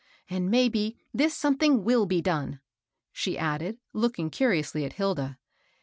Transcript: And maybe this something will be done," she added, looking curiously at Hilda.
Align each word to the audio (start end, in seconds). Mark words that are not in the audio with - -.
And 0.31 0.49
maybe 0.49 0.97
this 1.13 1.37
something 1.37 1.83
will 1.83 2.07
be 2.07 2.23
done," 2.23 2.59
she 3.11 3.37
added, 3.37 3.77
looking 3.93 4.31
curiously 4.31 4.83
at 4.83 4.93
Hilda. 4.93 5.37